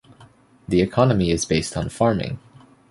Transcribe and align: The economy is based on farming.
The 0.67 0.81
economy 0.81 1.29
is 1.29 1.45
based 1.45 1.77
on 1.77 1.89
farming. 1.89 2.39